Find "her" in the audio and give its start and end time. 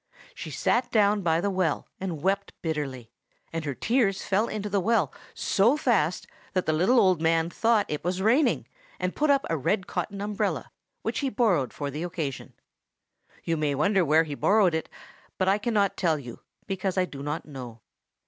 3.65-3.75